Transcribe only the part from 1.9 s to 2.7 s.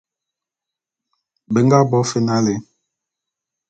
fe nalé.